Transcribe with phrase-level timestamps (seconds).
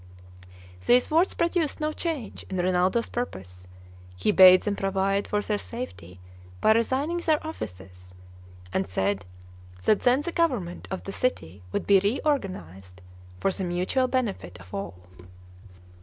[0.87, 3.67] These words produced no change in Rinaldo's purpose;
[4.15, 6.19] he bade them provide for their safety
[6.59, 8.11] by resigning their offices,
[8.73, 9.27] and said
[9.85, 13.03] that then the government of the city would be reorganized,
[13.39, 14.97] for the mutual benefit of all.